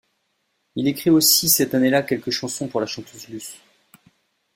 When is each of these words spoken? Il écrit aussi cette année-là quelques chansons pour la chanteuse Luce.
Il 0.75 0.87
écrit 0.87 1.11
aussi 1.11 1.47
cette 1.47 1.75
année-là 1.75 2.01
quelques 2.01 2.31
chansons 2.31 2.67
pour 2.67 2.79
la 2.79 2.87
chanteuse 2.87 3.27
Luce. 3.27 3.59